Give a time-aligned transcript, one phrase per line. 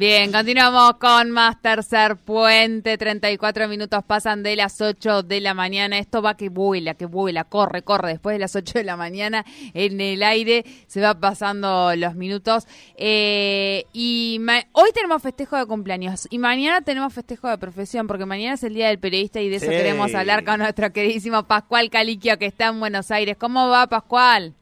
[0.00, 2.96] Bien, continuamos con más tercer puente.
[2.96, 5.98] 34 minutos pasan de las 8 de la mañana.
[5.98, 8.12] Esto va que vuela, que vuela, corre, corre.
[8.12, 9.44] Después de las 8 de la mañana
[9.74, 12.66] en el aire se va pasando los minutos.
[12.96, 14.40] Eh, y
[14.72, 18.72] hoy tenemos festejo de cumpleaños y mañana tenemos festejo de profesión porque mañana es el
[18.72, 22.68] Día del Periodista y de eso queremos hablar con nuestro queridísimo Pascual Caliquio que está
[22.68, 23.36] en Buenos Aires.
[23.38, 24.54] ¿Cómo va, Pascual?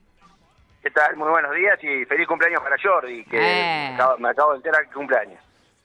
[0.88, 1.16] ¿Qué tal?
[1.16, 3.94] Muy buenos días y feliz cumpleaños para Jordi, que eh.
[4.18, 5.38] me, acabo, de enterar que cumpleaños.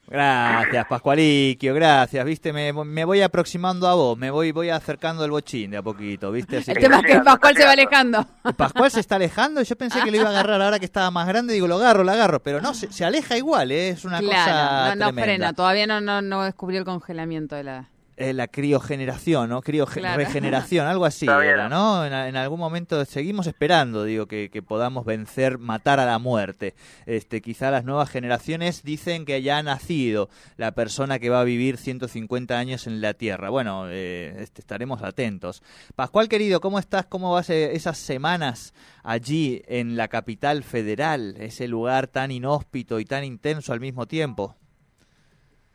[0.07, 2.23] Gracias, Pascualiquio, gracias.
[2.23, 6.31] Viste, me, voy aproximando a vos, me voy voy acercando el bochín de a poquito,
[6.31, 6.59] ¿viste?
[6.59, 8.25] el tema es que Pascual se va alejando.
[8.55, 11.27] Pascual se está alejando, yo pensé que lo iba a agarrar ahora que estaba más
[11.27, 13.89] grande, digo, lo agarro, lo agarro, pero no, se, aleja igual, ¿eh?
[13.89, 17.89] es una cosa no, no frena, todavía no, no, no descubrió el congelamiento de la...
[18.15, 19.61] Eh, la criogeneración, ¿no?
[19.63, 22.05] Crioregeneración, algo así era, ¿no?
[22.05, 26.75] En, algún momento seguimos esperando, digo, que, podamos vencer, matar a la muerte.
[27.07, 31.43] Este, quizá las nuevas generaciones dicen que ya ha nacido la persona que va a
[31.43, 33.49] vivir 150 años en la Tierra.
[33.49, 35.63] Bueno, eh, este, estaremos atentos.
[35.95, 37.05] Pascual, querido, ¿cómo estás?
[37.07, 43.05] ¿Cómo vas eh, esas semanas allí en la capital federal, ese lugar tan inhóspito y
[43.05, 44.55] tan intenso al mismo tiempo?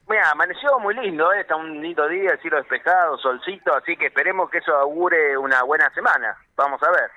[0.08, 1.40] Mira, amaneció muy lindo, ¿eh?
[1.40, 5.90] está un lindo día, cielo despejado, solcito, así que esperemos que eso augure una buena
[5.90, 6.34] semana.
[6.56, 7.10] Vamos a ver.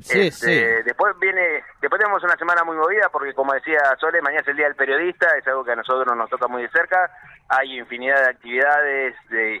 [0.00, 0.82] Sí, este, sí.
[0.84, 4.56] Después viene, después tenemos una semana muy movida porque como decía Sole, mañana es el
[4.56, 7.10] día del periodista, es algo que a nosotros nos toca muy de cerca.
[7.48, 9.14] Hay infinidad de actividades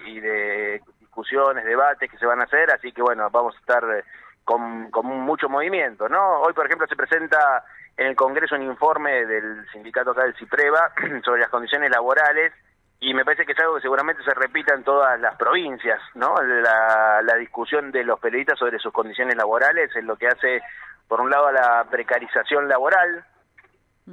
[0.06, 3.84] y de discusiones, debates que se van a hacer, así que bueno, vamos a estar
[3.84, 4.02] eh,
[4.44, 6.40] con, con mucho movimiento, ¿no?
[6.40, 7.64] Hoy, por ejemplo, se presenta
[7.96, 10.92] en el Congreso un informe del sindicato acá del CIPREVA
[11.24, 12.52] sobre las condiciones laborales
[13.00, 16.36] y me parece que es algo que seguramente se repita en todas las provincias, ¿no?
[16.40, 20.62] La, la discusión de los periodistas sobre sus condiciones laborales es lo que hace,
[21.08, 23.24] por un lado, a la precarización laboral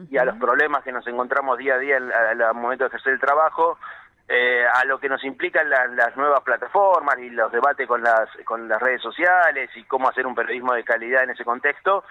[0.09, 3.19] y a los problemas que nos encontramos día a día al momento de ejercer el
[3.19, 3.77] trabajo,
[4.31, 8.69] eh, a lo que nos implican las nuevas plataformas y los debates con las, con
[8.69, 12.03] las redes sociales y cómo hacer un periodismo de calidad en ese contexto,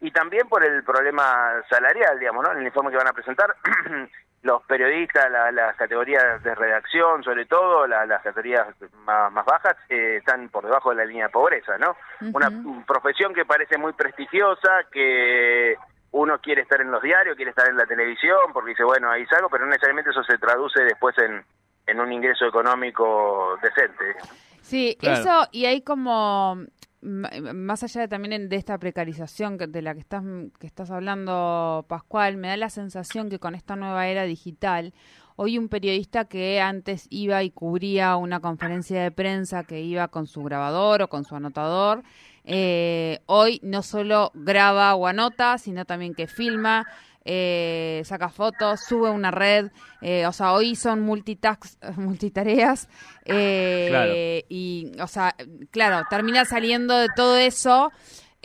[0.00, 2.52] y también por el problema salarial, digamos, ¿no?
[2.52, 3.54] En el informe que van a presentar,
[4.42, 8.68] los periodistas, las categorías de redacción, sobre todo las categorías
[9.04, 11.94] más, bajas, eh, están por debajo de la línea de pobreza, ¿no?
[12.32, 12.50] Una
[12.86, 15.76] profesión que parece muy prestigiosa, que
[16.12, 19.26] uno quiere estar en los diarios, quiere estar en la televisión, porque dice, bueno, ahí
[19.26, 21.44] salgo, pero no necesariamente eso se traduce después en,
[21.86, 24.04] en un ingreso económico decente.
[24.62, 26.58] Sí, eso, y hay como
[27.02, 30.24] más allá de también de esta precarización de la que estás,
[30.58, 34.92] que estás hablando, Pascual, me da la sensación que con esta nueva era digital,
[35.36, 40.26] hoy un periodista que antes iba y cubría una conferencia de prensa, que iba con
[40.26, 42.02] su grabador o con su anotador,
[42.44, 46.86] eh, hoy no solo graba o anota, sino también que filma,
[47.26, 49.70] eh, saca fotos, sube una red,
[50.00, 51.00] eh, o sea, hoy son
[51.96, 52.88] multitareas,
[53.24, 55.34] eh, y, o sea,
[55.70, 57.90] claro, termina saliendo de todo eso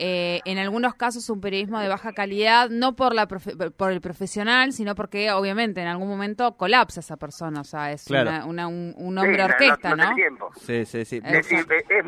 [0.04, 4.74] eh, en algunos casos un periodismo de baja calidad, no por, la por el profesional,
[4.74, 9.18] sino porque obviamente en algún momento colapsa esa persona, o sea, es una, un, un,
[9.20, 10.16] hombre orquesta, ¿no?
[10.56, 11.22] Sí, sí, sí.
[11.24, 12.06] Es, es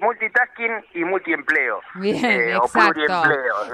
[0.00, 1.80] multitasking y multiempleo.
[1.96, 3.22] Bien, eh, exacto.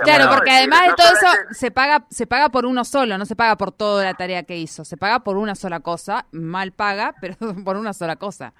[0.02, 3.36] Claro, porque además de todo eso se paga, se paga por uno solo, no se
[3.36, 7.14] paga por toda la tarea que hizo, se paga por una sola cosa, mal paga,
[7.20, 8.54] pero por una sola cosa,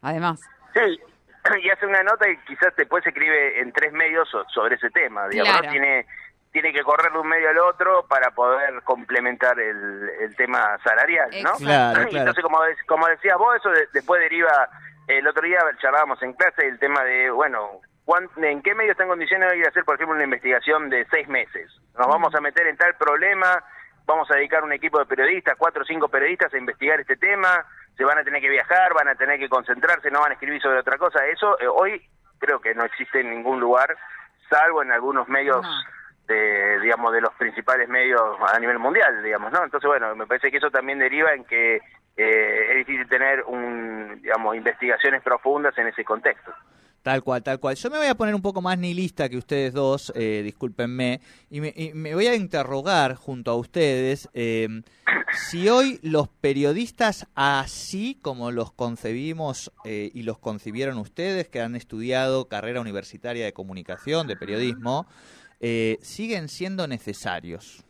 [0.00, 0.40] además.
[0.74, 1.00] Sí,
[1.62, 5.28] y hace una nota y quizás después se escribe en tres medios sobre ese tema,
[5.28, 6.06] digamos, tiene
[6.54, 11.28] tiene que correr de un medio al otro para poder complementar el, el tema salarial,
[11.42, 11.50] ¿no?
[11.54, 14.68] Claro, Entonces, como, como decías vos, eso después deriva,
[15.08, 17.80] el otro día charlábamos en clase el tema de, bueno,
[18.36, 21.04] ¿en qué medio está en condiciones de ir a hacer, por ejemplo, una investigación de
[21.10, 21.72] seis meses?
[21.98, 23.60] Nos vamos a meter en tal problema,
[24.06, 27.66] vamos a dedicar un equipo de periodistas, cuatro o cinco periodistas a investigar este tema,
[27.96, 30.60] se van a tener que viajar, van a tener que concentrarse, no van a escribir
[30.60, 31.24] sobre otra cosa.
[31.26, 32.02] Eso eh, hoy
[32.38, 33.96] creo que no existe en ningún lugar,
[34.48, 35.64] salvo en algunos medios
[36.26, 39.62] de, digamos, de los principales medios a nivel mundial, digamos, ¿no?
[39.62, 41.76] Entonces, bueno, me parece que eso también deriva en que
[42.16, 46.52] eh, es difícil tener un, digamos, investigaciones profundas en ese contexto.
[47.04, 47.76] Tal cual, tal cual.
[47.76, 51.20] Yo me voy a poner un poco más nihilista que ustedes dos, eh, discúlpenme,
[51.50, 54.80] y me, voy a interrogar junto a ustedes eh,
[55.34, 61.76] si hoy los periodistas así como los concebimos eh, y los concibieron ustedes, que han
[61.76, 65.06] estudiado carrera universitaria de comunicación, de periodismo,
[65.60, 67.84] eh, siguen siendo necesarios.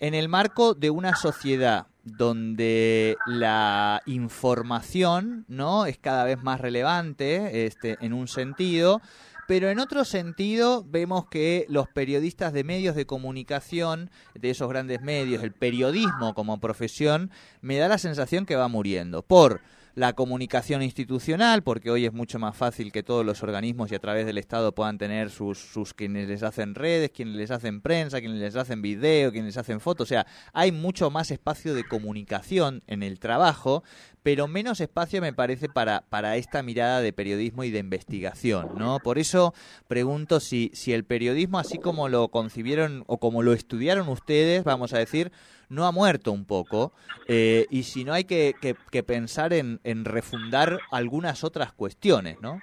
[0.00, 7.66] En el marco de una sociedad donde la información no es cada vez más relevante
[7.66, 9.02] este, en un sentido,
[9.46, 15.02] pero en otro sentido vemos que los periodistas de medios de comunicación, de esos grandes
[15.02, 17.30] medios, el periodismo como profesión,
[17.60, 19.60] me da la sensación que va muriendo por
[19.94, 23.98] la comunicación institucional, porque hoy es mucho más fácil que todos los organismos y a
[23.98, 28.20] través del Estado puedan tener sus, sus quienes les hacen redes, quienes les hacen prensa,
[28.20, 30.06] quienes les hacen video, quienes les hacen fotos.
[30.06, 33.82] O sea, hay mucho más espacio de comunicación en el trabajo,
[34.22, 38.98] pero menos espacio me parece para, para esta mirada de periodismo y de investigación, ¿no?
[38.98, 39.54] Por eso
[39.88, 44.92] pregunto si, si el periodismo, así como lo concibieron o como lo estudiaron ustedes, vamos
[44.92, 45.32] a decir,
[45.68, 46.92] no ha muerto un poco
[47.28, 52.60] eh, y si no hay que, que, pensar en, en, refundar algunas otras cuestiones, ¿no?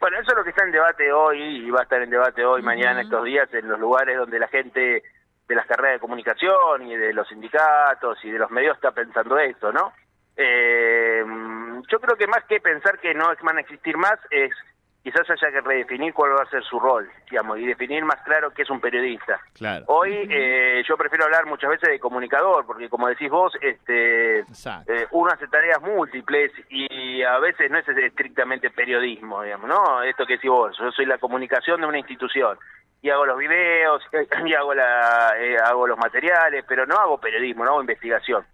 [0.00, 2.42] Bueno, eso es lo que está en debate hoy y va a estar en debate
[2.42, 5.02] hoy, mañana, estos días, en los lugares donde la gente
[5.46, 9.36] de las carreras de comunicación y de los sindicatos y de los medios está pensando
[9.36, 9.92] esto, ¿no?
[10.42, 11.22] Eh,
[11.90, 14.50] yo creo que más que pensar que no van a existir más es
[15.02, 18.50] quizás haya que redefinir cuál va a ser su rol, digamos, y definir más claro
[18.50, 19.40] qué es un periodista.
[19.54, 19.84] Claro.
[19.88, 25.06] Hoy eh, yo prefiero hablar muchas veces de comunicador, porque como decís vos, este, eh,
[25.12, 30.02] uno hace tareas múltiples y a veces no es estrictamente periodismo, digamos, ¿no?
[30.02, 32.58] Esto que decís vos, yo soy la comunicación de una institución
[33.02, 34.02] y hago los videos
[34.44, 38.44] y hago la eh, hago los materiales, pero no hago periodismo, no hago investigación.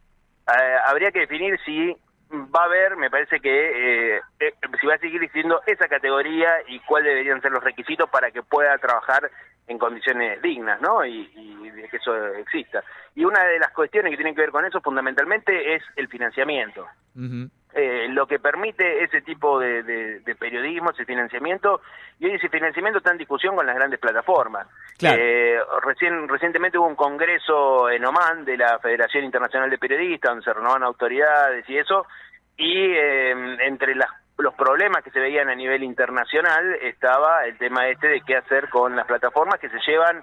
[0.87, 1.97] Habría que definir si
[2.33, 6.51] va a haber, me parece que eh, eh, si va a seguir existiendo esa categoría
[6.69, 9.31] y cuáles deberían ser los requisitos para que pueda trabajar
[9.69, 11.05] en condiciones dignas, ¿no?
[11.05, 11.27] Y,
[11.91, 12.83] que eso exista.
[13.15, 16.85] Y una de las cuestiones que tienen que ver con eso fundamentalmente es el financiamiento.
[17.75, 21.81] Eh, lo que permite ese tipo de, periodismo, ese financiamiento,
[22.19, 24.67] y hoy ese financiamiento está en discusión con las grandes plataformas.
[25.03, 30.45] Eh, recién, recientemente hubo un congreso en Oman de la Federación Internacional de Periodistas, donde
[30.45, 32.07] se renovan autoridades y eso,
[32.57, 38.09] y em, entre los problemas que se veían a nivel internacional estaba el tema este
[38.09, 40.23] de qué hacer con las plataformas que se llevan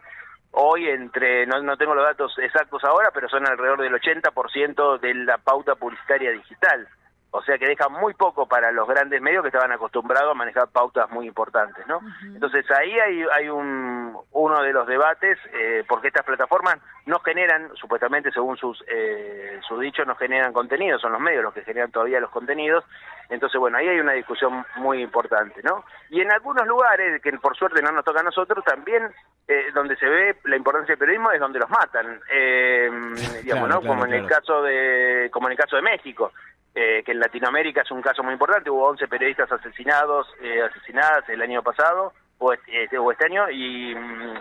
[0.52, 5.14] hoy entre, no, no tengo los datos exactos ahora, pero son alrededor del 80% de
[5.16, 6.88] la pauta publicitaria digital.
[7.36, 10.68] O sea que deja muy poco para los grandes medios que estaban acostumbrados a manejar
[10.68, 12.00] pautas muy importantes, ¿no?
[12.22, 13.93] Entonces ahí hay, hay un,
[14.32, 19.80] uno de los debates, eh, porque estas plataformas no generan, supuestamente según sus, eh, sus
[19.80, 22.84] dichos, no generan contenidos, son los medios los que generan todavía los contenidos,
[23.30, 25.84] entonces bueno, ahí hay una discusión muy importante, ¿no?
[26.10, 29.12] Y en algunos lugares, que por suerte no nos toca a nosotros, también
[29.48, 32.90] eh, donde se ve la importancia del periodismo es donde los matan, eh,
[33.44, 33.82] digamos, ¿no?
[33.82, 36.32] como en el caso de, como en el caso de México
[36.76, 41.28] eh, que en Latinoamérica es un caso muy importante, hubo 11 periodistas asesinados, eh, asesinadas
[41.30, 44.40] el año pasado, o este, este, este año, y, mm,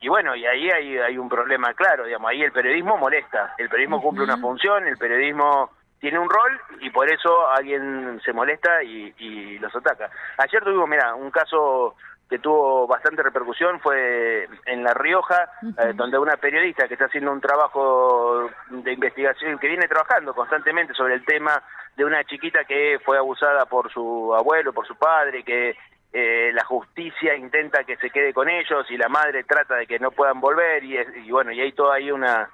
[0.00, 3.68] y bueno, y ahí hay, hay un problema claro, digamos, ahí el periodismo molesta, el
[3.68, 8.82] periodismo cumple una función, el periodismo tiene un rol y por eso alguien se molesta
[8.82, 10.10] y, y los ataca.
[10.38, 11.96] Ayer tuvimos, mira, un caso
[12.28, 15.48] que tuvo bastante repercusión fue en La Rioja,
[15.78, 20.92] eh, donde una periodista que está haciendo un trabajo de investigación, que viene trabajando constantemente
[20.92, 21.62] sobre el tema
[21.96, 25.76] de una chiquita que fue abusada por su abuelo, por su padre, que
[26.18, 29.98] eh, la justicia intenta que se quede con ellos y la madre trata de que
[29.98, 30.96] no puedan volver y,
[31.26, 32.48] y bueno, y hay toda ahí una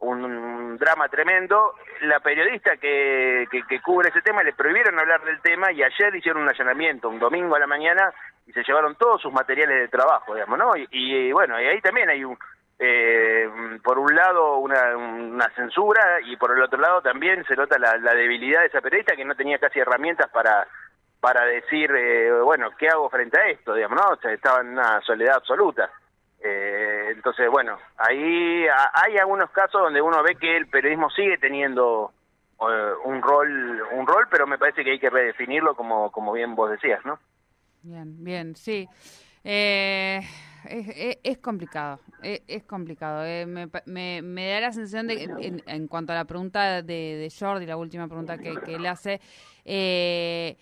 [0.00, 1.74] un drama tremendo.
[2.02, 6.42] La periodista que, que, cubre ese tema le prohibieron hablar del tema y ayer hicieron
[6.42, 8.12] un allanamiento, un domingo a la mañana,
[8.46, 10.70] y se llevaron todos sus materiales de trabajo, digamos, ¿no?
[10.76, 12.38] Y, bueno, y ahí también hay un,
[12.78, 13.48] eh,
[13.82, 18.14] por un lado una, una, censura y por el otro lado también se nota la,
[18.14, 20.66] debilidad de esa periodista que no tenía casi herramientas para
[21.20, 23.74] para decir, eh, bueno, ¿qué hago frente a esto?
[23.74, 24.14] Digamos, ¿no?
[24.14, 25.90] O sea, estaba en una soledad absoluta.
[26.42, 32.12] Eh, entonces, bueno, ahí hay algunos casos donde uno ve que el periodismo sigue teniendo
[32.60, 36.54] eh, un rol, un rol, pero me parece que hay que redefinirlo como, como bien
[36.54, 37.18] vos decías, ¿no?
[37.82, 38.88] Bien, bien, sí.
[39.44, 40.20] Eh,
[41.22, 43.22] es, complicado, es, complicado.
[43.46, 47.66] Me, me, da la sensación de que en, cuanto a la pregunta de, de Jordi,
[47.66, 49.20] la última pregunta que, que él hace,
[49.64, 50.56] eh,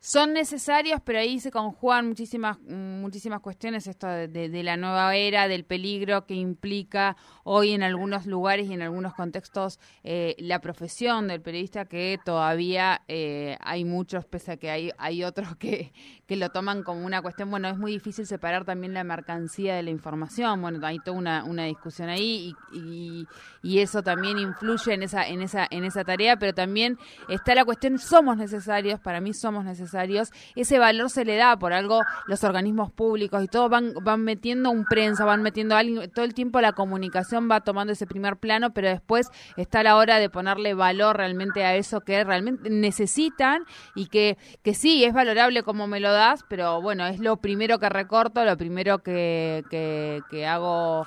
[0.00, 5.64] son necesarios, pero ahí se conjugan muchísimas muchísimas cuestiones esto de, la nueva era, del
[5.64, 11.40] peligro que implica hoy en algunos lugares y en algunos contextos eh, la profesión del
[11.40, 15.92] periodista que todavía eh, hay muchos, pese a que hay, hay otros que,
[16.26, 19.82] que lo toman como una cuestión, bueno, es muy difícil separar también la mercancía de
[19.82, 23.26] la información, bueno, hay toda una, una discusión ahí y,
[23.62, 27.64] y, eso también influye en esa, en, esa, en esa tarea, pero también está la
[27.64, 29.89] cuestión, somos necesarios, para mí somos necesarios,
[30.56, 34.70] ese valor se le da por algo los organismos públicos y todo van, van metiendo
[34.70, 38.72] un prensa, van metiendo alguien, todo el tiempo la comunicación va tomando ese primer plano,
[38.72, 44.06] pero después está la hora de ponerle valor realmente a eso que realmente necesitan y
[44.06, 47.88] que, que sí, es valorable como me lo das, pero bueno, es lo primero que
[47.88, 51.06] recorto, lo primero que, que hago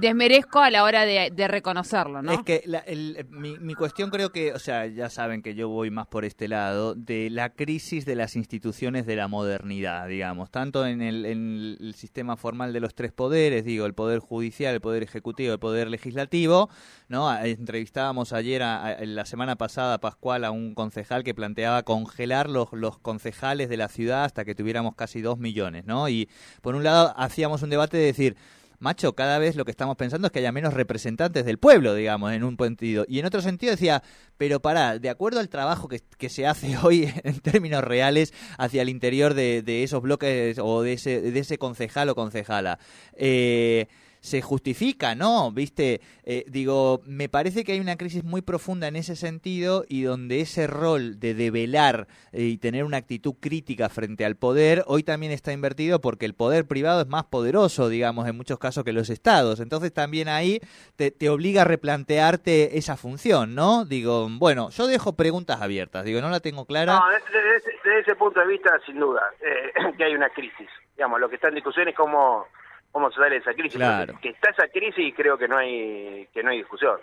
[0.00, 2.32] desmerezco a la hora de, reconocerlo, ¿no?
[2.32, 6.24] Es que mi, cuestión creo que, o sea, ya saben que yo voy más por
[6.24, 11.94] este lado, de la crisis de las instituciones de la modernidad, digamos, tanto en el,
[11.96, 15.88] sistema formal de los tres poderes, digo, el poder judicial, el poder ejecutivo, el poder
[15.88, 16.68] legislativo,
[17.08, 17.34] ¿no?
[17.38, 23.68] Entrevistábamos ayer, la semana pasada, Pascual, a un concejal que planteaba congelar los, los concejales
[23.68, 26.08] de la ciudad hasta que tuviéramos casi dos millones, ¿no?
[26.08, 26.28] Y
[26.62, 28.36] por un lado hacíamos un debate de decir,
[28.78, 32.32] macho, cada vez lo que estamos pensando es que haya menos representantes del pueblo, digamos,
[32.32, 33.04] en un sentido.
[33.08, 34.02] Y en otro sentido decía,
[34.36, 38.82] pero para, de acuerdo al trabajo que, que se hace hoy en términos reales hacia
[38.82, 42.78] el interior de, de esos bloques o de ese, de ese concejal o concejala,
[43.14, 43.86] eh,
[44.26, 45.52] se justifica, ¿no?
[45.52, 50.02] Viste, eh, digo, me parece que hay una crisis muy profunda en ese sentido y
[50.02, 55.04] donde ese rol de develar eh, y tener una actitud crítica frente al poder hoy
[55.04, 58.92] también está invertido porque el poder privado es más poderoso, digamos, en muchos casos que
[58.92, 59.60] los estados.
[59.60, 60.60] Entonces también ahí
[60.96, 63.84] te, obliga a replantearte esa función, ¿no?
[63.84, 66.98] Digo, bueno, yo dejo preguntas abiertas, digo, no la tengo clara.
[66.98, 70.68] No, desde, ese, punto de vista, sin duda, eh, que hay una crisis.
[70.96, 72.48] Digamos, lo que está en discusión es cómo
[72.92, 73.78] cómo se sale esa crisis.
[74.20, 76.98] Que está esa crisis y creo que no hay que no hay discusión.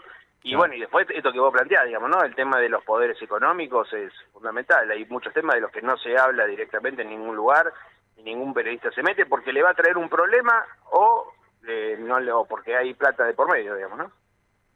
[0.46, 2.22] Y bueno, y después esto que vos planteás, digamos, ¿no?
[2.22, 4.90] El tema de los poderes económicos es fundamental.
[4.92, 7.72] Hay muchos temas de los que no se habla directamente en ningún lugar
[8.18, 11.32] y ningún periodista se mete porque le va a traer un problema o
[11.66, 14.12] eh, no o porque hay plata de por medio, digamos, ¿no?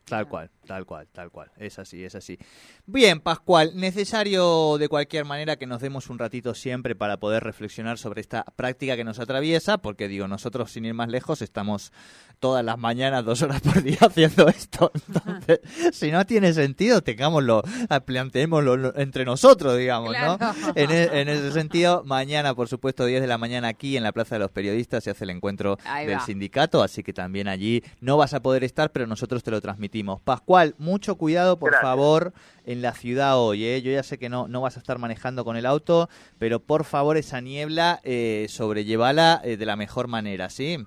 [0.08, 1.52] Tal cual, tal cual, tal cual.
[1.58, 2.40] Es así, es así.
[2.86, 7.98] Bien, Pascual, necesario de cualquier manera que nos demos un ratito siempre para poder reflexionar
[7.98, 11.92] sobre esta práctica que nos atraviesa, porque digo, nosotros sin ir más lejos estamos
[12.40, 14.94] todas las mañanas, dos horas por día haciendo esto.
[15.10, 15.60] Entonces,
[15.92, 17.64] si no tiene sentido, tengámoslo,
[18.06, 20.38] planteémoslo entre nosotros, digamos, ¿no?
[20.76, 24.14] En, e, en, ese sentido, mañana, por supuesto, 10 de la mañana aquí en la
[24.14, 28.16] Plaza de los Periodistas se hace el encuentro del sindicato, así que también allí no
[28.16, 32.34] vas a poder estar, pero nosotros te lo transmitimos Pascual, mucho cuidado, por favor,
[32.66, 33.66] en la ciudad hoy.
[33.66, 33.82] ¿eh?
[33.82, 36.84] Yo ya sé que no, no vas a estar manejando con el auto, pero por
[36.84, 40.86] favor esa niebla eh, sobrellevala eh, de la mejor manera, ¿sí?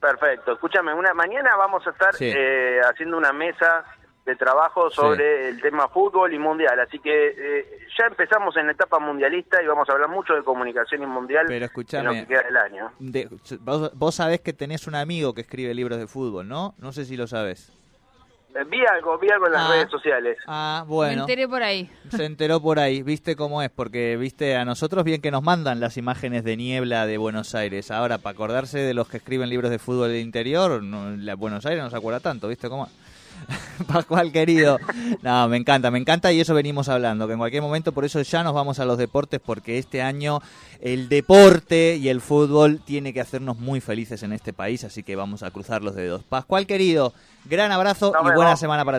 [0.00, 0.52] Perfecto.
[0.52, 3.84] Escúchame, una mañana vamos a estar eh, haciendo una mesa
[4.30, 6.78] de trabajo sobre el tema fútbol y mundial.
[6.80, 11.02] Así que ya empezamos en la etapa mundialista y vamos a hablar mucho de comunicación
[11.02, 11.66] y mundial Pero
[12.26, 12.92] queda del año.
[13.60, 16.74] vos, vos, sabés que tenés un amigo que escribe libros de fútbol, ¿no?
[16.78, 17.72] No sé si lo sabes.
[18.54, 20.38] Eh, vi algo, vi algo en las ah, redes sociales.
[20.46, 21.14] Ah, bueno.
[21.14, 21.88] Me enteré por ahí.
[22.08, 23.02] Se enteró por ahí.
[23.02, 23.70] ¿Viste cómo es?
[23.70, 27.90] Porque, viste, a nosotros bien que nos mandan las imágenes de niebla de Buenos Aires.
[27.90, 31.64] Ahora, para acordarse de los que escriben libros de fútbol del interior, no, la Buenos
[31.64, 32.88] Aires no se acuerda tanto, ¿viste cómo?
[33.86, 34.78] Pascual querido.
[35.22, 38.20] No, me encanta, me encanta y eso venimos hablando, que en cualquier momento por eso
[38.22, 40.40] ya nos vamos a los deportes porque este año
[40.80, 45.16] el deporte y el fútbol tiene que hacernos muy felices en este país, así que
[45.16, 46.22] vamos a cruzar los dedos.
[46.24, 47.12] Pascual querido,
[47.44, 48.98] gran abrazo y buena semana para